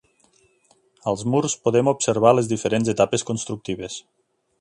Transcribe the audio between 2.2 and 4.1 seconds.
les diferents etapes constructives.